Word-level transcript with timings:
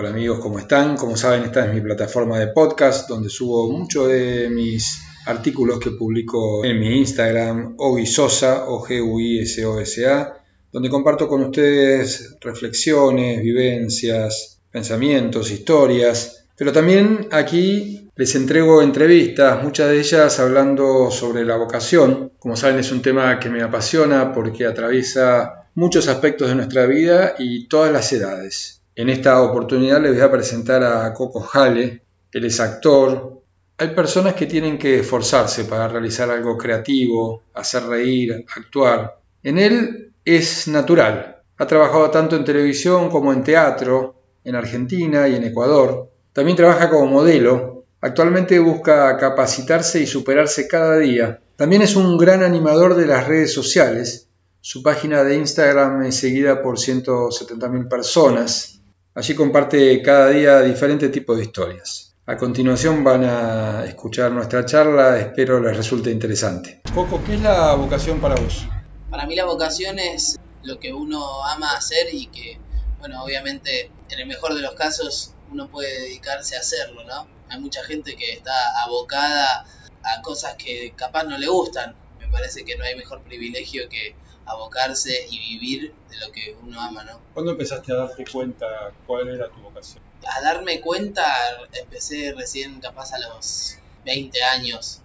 Hola 0.00 0.10
amigos, 0.10 0.38
¿cómo 0.38 0.60
están? 0.60 0.96
Como 0.96 1.16
saben, 1.16 1.42
esta 1.42 1.66
es 1.66 1.74
mi 1.74 1.80
plataforma 1.80 2.38
de 2.38 2.46
podcast 2.46 3.08
donde 3.08 3.28
subo 3.28 3.68
muchos 3.68 4.06
de 4.06 4.48
mis 4.48 5.02
artículos 5.26 5.80
que 5.80 5.90
publico 5.90 6.64
en 6.64 6.78
mi 6.78 6.98
Instagram, 6.98 7.74
Ogisosa, 7.78 8.68
o 8.68 8.80
g 8.80 9.02
u 9.02 9.18
i 9.18 9.40
s 9.40 9.64
o 9.66 9.80
s 9.80 10.06
a 10.06 10.38
donde 10.70 10.88
comparto 10.88 11.26
con 11.26 11.42
ustedes 11.42 12.36
reflexiones, 12.40 13.42
vivencias, 13.42 14.60
pensamientos, 14.70 15.50
historias, 15.50 16.46
pero 16.56 16.70
también 16.72 17.26
aquí 17.32 18.08
les 18.14 18.36
entrego 18.36 18.80
entrevistas, 18.82 19.64
muchas 19.64 19.88
de 19.90 19.98
ellas 19.98 20.38
hablando 20.38 21.10
sobre 21.10 21.44
la 21.44 21.56
vocación. 21.56 22.30
Como 22.38 22.54
saben, 22.54 22.78
es 22.78 22.92
un 22.92 23.02
tema 23.02 23.40
que 23.40 23.50
me 23.50 23.64
apasiona 23.64 24.32
porque 24.32 24.64
atraviesa 24.64 25.64
muchos 25.74 26.06
aspectos 26.06 26.50
de 26.50 26.54
nuestra 26.54 26.86
vida 26.86 27.34
y 27.36 27.66
todas 27.66 27.90
las 27.90 28.12
edades. 28.12 28.77
En 28.98 29.08
esta 29.08 29.40
oportunidad 29.42 30.02
les 30.02 30.14
voy 30.14 30.22
a 30.22 30.30
presentar 30.32 30.82
a 30.82 31.14
Coco 31.14 31.38
Jale. 31.40 32.02
Él 32.32 32.44
es 32.44 32.58
actor. 32.58 33.42
Hay 33.76 33.94
personas 33.94 34.34
que 34.34 34.46
tienen 34.46 34.76
que 34.76 34.98
esforzarse 34.98 35.66
para 35.66 35.86
realizar 35.86 36.28
algo 36.28 36.58
creativo, 36.58 37.44
hacer 37.54 37.84
reír, 37.84 38.44
actuar. 38.56 39.20
En 39.44 39.56
él 39.60 40.10
es 40.24 40.66
natural. 40.66 41.36
Ha 41.58 41.66
trabajado 41.68 42.10
tanto 42.10 42.34
en 42.34 42.44
televisión 42.44 43.08
como 43.08 43.32
en 43.32 43.44
teatro, 43.44 44.16
en 44.42 44.56
Argentina 44.56 45.28
y 45.28 45.36
en 45.36 45.44
Ecuador. 45.44 46.10
También 46.32 46.56
trabaja 46.56 46.90
como 46.90 47.06
modelo. 47.06 47.84
Actualmente 48.00 48.58
busca 48.58 49.16
capacitarse 49.16 50.00
y 50.00 50.08
superarse 50.08 50.66
cada 50.66 50.98
día. 50.98 51.40
También 51.54 51.82
es 51.82 51.94
un 51.94 52.18
gran 52.18 52.42
animador 52.42 52.96
de 52.96 53.06
las 53.06 53.28
redes 53.28 53.54
sociales 53.54 54.28
su 54.60 54.82
página 54.82 55.22
de 55.22 55.36
Instagram 55.36 56.02
es 56.02 56.16
seguida 56.16 56.62
por 56.62 56.78
170.000 56.78 57.88
personas. 57.88 58.77
Allí 59.18 59.34
comparte 59.34 60.00
cada 60.00 60.28
día 60.28 60.60
diferentes 60.60 61.10
tipos 61.10 61.36
de 61.36 61.42
historias. 61.42 62.14
A 62.26 62.36
continuación 62.36 63.02
van 63.02 63.24
a 63.24 63.84
escuchar 63.84 64.30
nuestra 64.30 64.64
charla, 64.64 65.18
espero 65.18 65.58
les 65.58 65.76
resulte 65.76 66.12
interesante. 66.12 66.82
Coco, 66.94 67.20
¿qué 67.26 67.34
es 67.34 67.40
la 67.40 67.74
vocación 67.74 68.20
para 68.20 68.36
vos? 68.36 68.68
Para 69.10 69.26
mí 69.26 69.34
la 69.34 69.44
vocación 69.44 69.98
es 69.98 70.36
lo 70.62 70.78
que 70.78 70.92
uno 70.92 71.44
ama 71.44 71.72
hacer 71.72 72.14
y 72.14 72.28
que, 72.28 72.60
bueno, 73.00 73.24
obviamente 73.24 73.90
en 74.08 74.20
el 74.20 74.28
mejor 74.28 74.54
de 74.54 74.62
los 74.62 74.74
casos 74.74 75.34
uno 75.50 75.68
puede 75.68 76.02
dedicarse 76.02 76.54
a 76.54 76.60
hacerlo, 76.60 77.02
¿no? 77.02 77.26
Hay 77.48 77.58
mucha 77.58 77.82
gente 77.82 78.14
que 78.14 78.34
está 78.34 78.52
abocada 78.84 79.66
a 80.04 80.22
cosas 80.22 80.54
que 80.54 80.92
capaz 80.94 81.24
no 81.24 81.36
le 81.38 81.48
gustan. 81.48 81.96
Me 82.28 82.32
parece 82.32 82.62
que 82.64 82.76
no 82.76 82.84
hay 82.84 82.94
mejor 82.94 83.22
privilegio 83.22 83.88
que 83.88 84.14
abocarse 84.44 85.26
y 85.30 85.38
vivir 85.38 85.94
de 86.10 86.16
lo 86.18 86.30
que 86.30 86.54
uno 86.62 86.78
ama, 86.80 87.04
¿no? 87.04 87.20
¿Cuándo 87.32 87.52
empezaste 87.52 87.92
a 87.92 87.96
darte 87.96 88.24
cuenta 88.30 88.92
cuál 89.06 89.28
era 89.28 89.48
tu 89.48 89.60
vocación? 89.60 90.02
A 90.26 90.42
darme 90.42 90.80
cuenta 90.82 91.24
empecé 91.72 92.34
recién 92.36 92.80
capaz 92.80 93.14
a 93.14 93.18
los 93.18 93.78
20 94.04 94.42
años. 94.42 95.00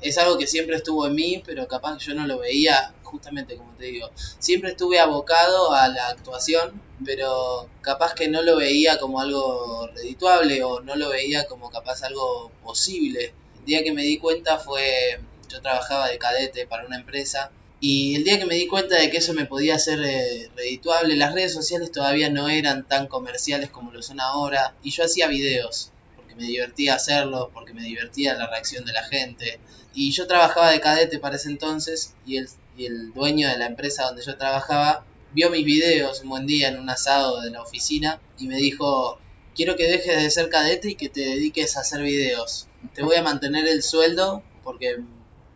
Es 0.00 0.18
algo 0.18 0.38
que 0.38 0.46
siempre 0.46 0.76
estuvo 0.76 1.06
en 1.08 1.16
mí, 1.16 1.42
pero 1.44 1.66
capaz 1.66 1.98
yo 1.98 2.14
no 2.14 2.26
lo 2.26 2.38
veía, 2.38 2.94
justamente 3.02 3.56
como 3.56 3.72
te 3.74 3.86
digo. 3.86 4.10
Siempre 4.38 4.70
estuve 4.70 5.00
abocado 5.00 5.72
a 5.72 5.88
la 5.88 6.08
actuación, 6.08 6.80
pero 7.04 7.68
capaz 7.80 8.14
que 8.14 8.28
no 8.28 8.42
lo 8.42 8.56
veía 8.56 8.98
como 8.98 9.20
algo 9.20 9.88
redituable 9.88 10.62
o 10.62 10.80
no 10.80 10.94
lo 10.94 11.08
veía 11.08 11.48
como 11.48 11.70
capaz 11.70 12.04
algo 12.04 12.52
posible. 12.62 13.34
El 13.58 13.64
día 13.64 13.82
que 13.82 13.92
me 13.92 14.02
di 14.02 14.18
cuenta 14.18 14.58
fue, 14.58 15.20
yo 15.48 15.60
trabajaba 15.60 16.08
de 16.08 16.18
cadete 16.18 16.66
para 16.66 16.86
una 16.86 16.96
empresa 16.96 17.50
y 17.80 18.16
el 18.16 18.24
día 18.24 18.38
que 18.38 18.46
me 18.46 18.56
di 18.56 18.66
cuenta 18.66 18.96
de 18.96 19.08
que 19.10 19.18
eso 19.18 19.34
me 19.34 19.46
podía 19.46 19.76
hacer 19.76 20.00
eh, 20.02 20.50
redituable, 20.56 21.14
las 21.14 21.32
redes 21.32 21.54
sociales 21.54 21.92
todavía 21.92 22.28
no 22.28 22.48
eran 22.48 22.88
tan 22.88 23.06
comerciales 23.06 23.70
como 23.70 23.92
lo 23.92 24.02
son 24.02 24.20
ahora. 24.20 24.74
Y 24.82 24.90
yo 24.90 25.04
hacía 25.04 25.28
videos, 25.28 25.92
porque 26.16 26.34
me 26.34 26.42
divertía 26.42 26.94
hacerlos, 26.94 27.50
porque 27.54 27.74
me 27.74 27.82
divertía 27.84 28.34
la 28.34 28.48
reacción 28.48 28.84
de 28.84 28.92
la 28.92 29.04
gente. 29.04 29.60
Y 29.94 30.10
yo 30.10 30.26
trabajaba 30.26 30.72
de 30.72 30.80
cadete 30.80 31.20
para 31.20 31.36
ese 31.36 31.50
entonces 31.50 32.14
y 32.26 32.38
el, 32.38 32.48
y 32.76 32.86
el 32.86 33.12
dueño 33.12 33.48
de 33.48 33.58
la 33.58 33.66
empresa 33.66 34.04
donde 34.04 34.24
yo 34.24 34.36
trabajaba 34.36 35.04
vio 35.32 35.50
mis 35.50 35.64
videos 35.64 36.22
un 36.22 36.30
buen 36.30 36.46
día 36.46 36.68
en 36.68 36.78
un 36.78 36.88
asado 36.88 37.42
de 37.42 37.50
la 37.50 37.62
oficina 37.62 38.20
y 38.38 38.48
me 38.48 38.56
dijo, 38.56 39.18
quiero 39.54 39.76
que 39.76 39.90
dejes 39.90 40.22
de 40.22 40.30
ser 40.30 40.48
cadete 40.48 40.90
y 40.90 40.94
que 40.94 41.08
te 41.08 41.20
dediques 41.20 41.76
a 41.76 41.80
hacer 41.80 42.02
videos. 42.02 42.66
Te 42.94 43.02
voy 43.02 43.16
a 43.16 43.22
mantener 43.22 43.68
el 43.68 43.82
sueldo 43.82 44.42
porque, 44.64 44.98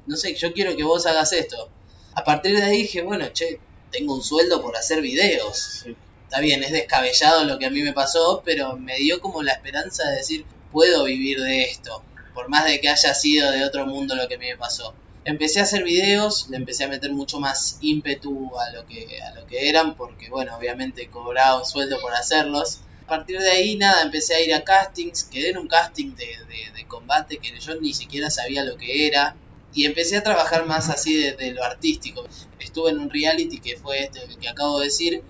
no 0.06 0.16
sé, 0.16 0.34
yo 0.34 0.52
quiero 0.52 0.76
que 0.76 0.84
vos 0.84 1.06
hagas 1.06 1.32
esto 1.32 1.70
a 2.14 2.24
partir 2.24 2.56
de 2.56 2.62
ahí 2.62 2.82
dije, 2.82 3.02
bueno, 3.02 3.28
che, 3.32 3.58
tengo 3.90 4.14
un 4.14 4.22
sueldo 4.22 4.62
por 4.62 4.76
hacer 4.76 5.00
videos. 5.00 5.84
Está 6.24 6.40
bien, 6.40 6.62
es 6.62 6.72
descabellado 6.72 7.44
lo 7.44 7.58
que 7.58 7.66
a 7.66 7.70
mí 7.70 7.82
me 7.82 7.92
pasó, 7.92 8.42
pero 8.44 8.76
me 8.76 8.96
dio 8.96 9.20
como 9.20 9.42
la 9.42 9.52
esperanza 9.52 10.08
de 10.08 10.16
decir, 10.16 10.46
puedo 10.70 11.04
vivir 11.04 11.40
de 11.40 11.64
esto, 11.64 12.02
por 12.34 12.48
más 12.48 12.64
de 12.64 12.80
que 12.80 12.88
haya 12.88 13.14
sido 13.14 13.50
de 13.50 13.64
otro 13.64 13.86
mundo 13.86 14.14
lo 14.14 14.28
que 14.28 14.36
a 14.36 14.38
mí 14.38 14.46
me 14.46 14.56
pasó. 14.56 14.94
Empecé 15.24 15.60
a 15.60 15.64
hacer 15.64 15.84
videos, 15.84 16.48
le 16.48 16.56
empecé 16.56 16.84
a 16.84 16.88
meter 16.88 17.12
mucho 17.12 17.38
más 17.38 17.78
ímpetu 17.80 18.50
a 18.58 18.70
lo 18.72 18.86
que, 18.86 19.20
a 19.22 19.34
lo 19.34 19.46
que 19.46 19.68
eran, 19.68 19.94
porque 19.94 20.30
bueno, 20.30 20.56
obviamente 20.56 21.08
cobraba 21.08 21.58
un 21.58 21.66
sueldo 21.66 22.00
por 22.00 22.14
hacerlos. 22.14 22.80
A 23.04 23.06
partir 23.06 23.38
de 23.38 23.50
ahí, 23.50 23.76
nada, 23.76 24.02
empecé 24.02 24.34
a 24.34 24.40
ir 24.40 24.54
a 24.54 24.64
castings, 24.64 25.24
quedé 25.24 25.50
en 25.50 25.58
un 25.58 25.68
casting 25.68 26.14
de, 26.16 26.26
de, 26.26 26.72
de 26.74 26.86
combate 26.88 27.38
que 27.38 27.58
yo 27.60 27.74
ni 27.80 27.92
siquiera 27.92 28.30
sabía 28.30 28.64
lo 28.64 28.76
que 28.76 29.06
era, 29.06 29.36
y 29.74 29.86
empecé 29.86 30.16
a 30.16 30.22
trabajar 30.22 30.66
más 30.66 30.90
así 30.90 31.30
de, 31.32 31.52
lo 31.52 31.64
artístico. 31.64 32.24
Estuve 32.58 32.90
en 32.90 32.98
un 32.98 33.10
reality 33.10 33.60
que 33.60 33.76
fue 33.76 34.04
este 34.04 34.20
que 34.40 34.48
acabo 34.48 34.78
de 34.80 34.86
decir. 34.86 35.22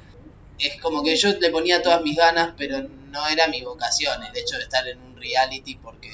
Es 0.59 0.81
como 0.81 1.03
que 1.03 1.17
yo 1.17 1.33
le 1.39 1.51
ponía 1.51 1.83
todas 1.83 2.03
mis 2.03 2.17
ganas, 2.17 2.55
pero 2.57 2.83
no 2.83 3.27
era 3.29 3.49
mi 3.49 3.63
vocación 3.63 4.23
el 4.23 4.37
hecho 4.37 4.57
de 4.57 4.63
estar 4.63 4.87
en 4.87 5.01
un 5.01 5.17
reality 5.17 5.77
porque 5.77 6.11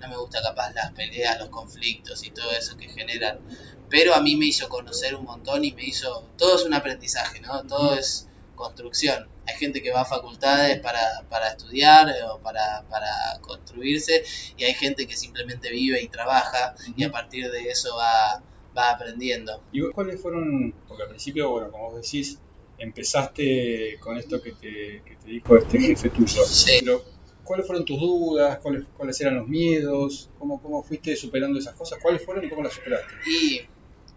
no 0.00 0.08
me 0.08 0.16
gusta 0.16 0.42
capaz 0.42 0.72
las 0.72 0.92
peleas, 0.92 1.38
los 1.38 1.50
conflictos 1.50 2.24
y 2.24 2.30
todo 2.30 2.50
eso 2.52 2.76
que 2.76 2.88
generan. 2.88 3.40
Pero 3.88 4.14
a 4.14 4.20
mí 4.20 4.36
me 4.36 4.46
hizo 4.46 4.68
conocer 4.68 5.14
un 5.14 5.24
montón 5.24 5.64
y 5.64 5.72
me 5.72 5.84
hizo... 5.84 6.28
Todo 6.38 6.56
es 6.56 6.62
un 6.64 6.74
aprendizaje, 6.74 7.40
¿no? 7.40 7.62
Todo 7.64 7.94
es 7.94 8.26
construcción. 8.62 9.28
Hay 9.46 9.56
gente 9.56 9.82
que 9.82 9.90
va 9.90 10.02
a 10.02 10.04
facultades 10.04 10.80
para, 10.80 11.24
para 11.28 11.48
estudiar 11.48 12.08
o 12.30 12.38
para, 12.38 12.84
para, 12.88 13.10
construirse 13.40 14.22
y 14.56 14.64
hay 14.64 14.74
gente 14.74 15.06
que 15.06 15.16
simplemente 15.16 15.70
vive 15.70 16.00
y 16.00 16.08
trabaja 16.08 16.74
y 16.96 17.04
a 17.04 17.10
partir 17.10 17.50
de 17.50 17.68
eso 17.68 17.96
va, 17.96 18.42
va 18.76 18.90
aprendiendo. 18.90 19.62
¿Y 19.72 19.90
cuáles 19.90 20.20
fueron, 20.20 20.72
porque 20.86 21.02
al 21.02 21.08
principio, 21.08 21.50
bueno, 21.50 21.70
como 21.70 21.90
vos 21.90 22.02
decís, 22.02 22.38
empezaste 22.78 23.98
con 24.00 24.16
esto 24.16 24.40
que 24.40 24.52
te, 24.52 25.02
que 25.04 25.16
te 25.22 25.28
dijo 25.28 25.56
este 25.56 25.78
jefe 25.80 26.10
tuyo, 26.10 26.44
sí. 26.44 26.78
pero 26.80 27.02
¿cuáles 27.44 27.66
fueron 27.66 27.84
tus 27.84 27.98
dudas? 28.00 28.58
¿Cuáles, 28.58 28.84
cuáles 28.96 29.20
eran 29.20 29.36
los 29.36 29.48
miedos? 29.48 30.30
¿Cómo, 30.38 30.62
¿Cómo 30.62 30.82
fuiste 30.82 31.16
superando 31.16 31.58
esas 31.58 31.74
cosas? 31.74 31.98
¿Cuáles 32.00 32.24
fueron 32.24 32.44
y 32.44 32.48
cómo 32.48 32.62
las 32.62 32.72
superaste? 32.72 33.12
Y 33.26 33.60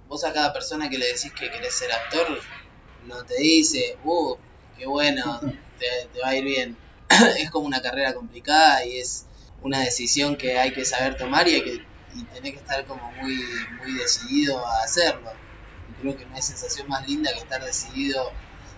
vos 0.08 0.24
a 0.24 0.34
cada 0.34 0.54
persona 0.54 0.90
que 0.90 0.98
le 0.98 1.08
decís 1.08 1.32
que 1.32 1.50
querés 1.50 1.74
ser 1.74 1.92
actor, 1.92 2.40
no 3.08 3.24
te 3.24 3.36
dice, 3.38 3.98
uh, 4.04 4.36
qué 4.78 4.86
bueno, 4.86 5.40
te, 5.80 6.20
va 6.20 6.30
a 6.30 6.36
ir 6.36 6.44
bien. 6.44 6.78
es 7.40 7.52
como 7.52 7.66
una 7.68 7.82
carrera 7.82 8.14
complicada 8.14 8.86
y 8.86 8.98
es 8.98 9.26
una 9.62 9.80
decisión 9.80 10.36
que 10.36 10.58
hay 10.58 10.72
que 10.74 10.86
saber 10.86 11.18
tomar 11.18 11.48
y 11.48 11.56
hay 11.56 11.64
que 11.64 11.96
y 12.16 12.24
tener 12.24 12.54
que 12.54 12.60
estar 12.60 12.86
como 12.86 13.12
muy, 13.12 13.36
muy 13.82 13.94
decidido 13.98 14.66
a 14.66 14.84
hacerlo. 14.84 15.32
Y 15.90 16.02
creo 16.02 16.18
que 16.18 16.26
no 16.26 16.36
hay 16.36 16.42
sensación 16.42 16.88
más 16.88 17.08
linda 17.08 17.32
que 17.34 17.40
estar 17.40 17.64
decidido 17.64 18.32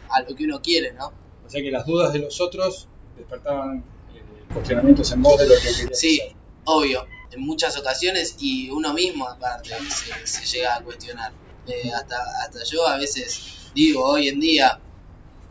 a 0.10 0.22
lo 0.22 0.36
que 0.36 0.44
uno 0.46 0.62
quiere, 0.62 0.94
¿no? 0.94 1.14
O 1.46 1.50
sea 1.50 1.62
que 1.62 1.72
las 1.72 1.86
dudas 1.86 2.12
de 2.14 2.20
los 2.20 2.42
otros 2.42 2.88
despertaban 3.16 3.84
eh, 4.14 4.24
cuestionamientos 4.54 5.12
en 5.12 5.22
vos 5.22 5.38
de 5.38 5.48
lo 5.48 5.56
que 5.56 5.62
querías 5.62 6.00
Sí, 6.00 6.20
hacer. 6.20 6.36
obvio, 6.66 7.06
en 7.32 7.42
muchas 7.42 7.78
ocasiones 7.78 8.36
y 8.40 8.70
uno 8.72 8.94
mismo 8.94 9.28
aparte 9.28 9.70
se, 9.90 10.26
se 10.28 10.46
llega 10.46 10.76
a 10.76 10.82
cuestionar. 10.82 11.32
Eh, 11.68 11.92
hasta, 11.92 12.18
hasta 12.44 12.64
yo 12.64 12.88
a 12.88 12.97
veces 12.97 13.40
digo 13.78 14.03
hoy 14.03 14.28
en 14.28 14.40
día, 14.40 14.79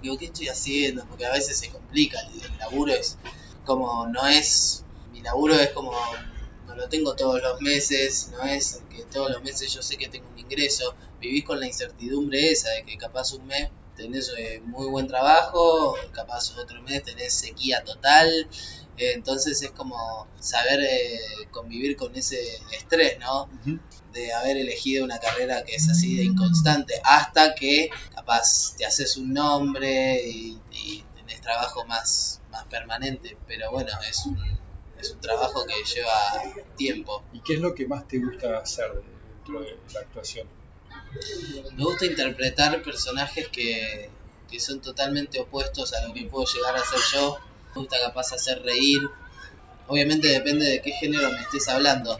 digo, 0.02 0.19
¿qué 0.19 0.25
estoy 0.25 0.49
haciendo? 0.49 1.06
Porque 1.06 1.26
a 1.26 1.32
veces 1.32 1.56
se 1.58 1.70
complica, 1.70 2.19
el, 2.20 2.58
laburo 2.58 2.93
es 2.93 3.19
como, 3.64 4.08
no 4.08 4.26
es, 4.26 4.84
mi 5.12 5.23
laburo 5.23 5.55
es 5.55 5.70
como, 5.70 5.93
no 6.67 6.75
lo 6.75 6.88
tengo 6.88 7.14
todos 7.14 7.40
los 7.40 7.61
meses, 7.61 8.31
no 8.32 8.43
es 8.43 8.82
que 8.90 9.05
todos 9.05 9.31
los 9.31 9.44
meses 9.44 9.73
yo 9.73 9.81
sé 9.81 9.96
que 9.96 10.08
tengo 10.08 10.26
un 10.28 10.40
ingreso, 10.40 10.96
vivís 11.20 11.44
con 11.44 11.61
la 11.61 11.69
incertidumbre 11.69 12.50
esa 12.50 12.70
de 12.70 12.84
que 12.84 12.96
capaz 12.96 13.32
un 13.32 13.46
mes 13.46 13.70
tenés 13.96 14.32
eh, 14.38 14.60
muy 14.64 14.87
buen 14.88 15.06
trabajo, 15.06 15.94
capaz 16.12 16.56
otro 16.56 16.82
mes 16.82 17.02
tenés 17.02 17.32
sequía 17.32 17.82
total, 17.84 18.28
eh, 18.96 19.12
entonces 19.14 19.60
es 19.62 19.70
como 19.72 20.26
saber 20.38 20.81
eh, 20.81 21.19
convivir 21.50 21.96
con 21.96 22.14
ese 22.14 22.38
estrés, 22.72 23.19
¿no? 23.19 23.44
Uh 23.44 23.48
-huh. 23.64 23.81
De 24.12 24.32
haber 24.32 24.56
elegido 24.56 25.04
una 25.04 25.19
carrera 25.19 25.62
que 25.64 25.75
es 25.75 25.88
así 25.90 26.16
de 26.16 26.25
inconstante, 26.25 26.94
hasta 27.04 27.54
que 27.54 27.90
capaz 28.14 28.75
te 28.76 28.87
haces 28.87 29.16
un 29.16 29.34
nombre 29.34 30.22
y, 30.26 30.58
y 30.72 31.04
tenés 31.16 31.40
trabajo 31.40 31.84
más, 31.84 32.40
más 32.50 32.64
permanente, 32.66 33.37
pero 33.46 33.70
bueno, 33.70 33.90
es 34.08 34.25
un, 34.25 34.38
es 34.98 35.10
un 35.10 35.20
trabajo 35.20 35.66
que 35.66 35.75
lleva 35.94 36.64
tiempo. 36.76 37.22
¿Y 37.32 37.40
qué 37.40 37.54
es 37.54 37.60
lo 37.60 37.75
que 37.75 37.87
más 37.87 38.08
te 38.08 38.19
gusta 38.19 38.58
hacer 38.58 38.90
dentro 38.94 39.60
de 39.60 39.78
la 39.93 40.00
actuación? 40.00 40.48
Me 41.76 41.84
gusta 41.84 42.06
interpretar 42.06 42.82
personajes 42.82 43.48
que, 43.48 44.10
que 44.48 44.60
son 44.60 44.81
totalmente 44.81 45.38
opuestos 45.38 45.93
a 45.94 46.06
lo 46.06 46.14
que 46.14 46.25
puedo 46.25 46.44
llegar 46.46 46.76
a 46.76 46.84
ser 46.84 47.00
yo 47.12 47.38
me 47.75 47.82
gusta 47.82 48.00
capaz 48.00 48.32
hacer 48.32 48.62
reír. 48.62 49.02
Obviamente 49.87 50.28
depende 50.28 50.64
de 50.64 50.81
qué 50.81 50.93
género 50.93 51.31
me 51.31 51.40
estés 51.40 51.69
hablando. 51.69 52.19